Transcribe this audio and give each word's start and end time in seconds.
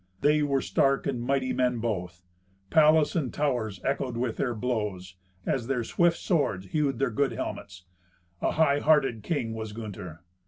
They 0.21 0.41
were 0.41 0.61
stark 0.61 1.05
and 1.05 1.21
mighty 1.21 1.53
men 1.53 1.77
both. 1.77 2.23
Palace 2.71 3.15
and 3.15 3.31
towers 3.31 3.79
echoed 3.83 4.17
with 4.17 4.37
their 4.37 4.55
blows, 4.55 5.15
as 5.45 5.67
their 5.67 5.83
swift 5.83 6.17
swords 6.17 6.65
hewed 6.65 6.97
their 6.97 7.11
good 7.11 7.33
helmets. 7.33 7.85
A 8.41 8.53
high 8.53 8.79
hearted 8.79 9.21
king 9.21 9.53
was 9.53 9.73
Gunther. 9.73 10.23